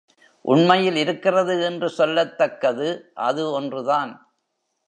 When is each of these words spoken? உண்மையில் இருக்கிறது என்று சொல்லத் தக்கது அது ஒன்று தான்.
உண்மையில் 0.45 0.95
இருக்கிறது 0.95 1.63
என்று 1.63 1.89
சொல்லத் 1.89 2.37
தக்கது 2.37 2.89
அது 3.13 3.51
ஒன்று 3.51 3.85
தான். 3.85 4.11